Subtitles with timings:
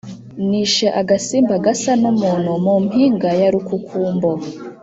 [0.49, 4.31] nishe agasimba gasa n’umuntu mu mpinga ya Rukukumbo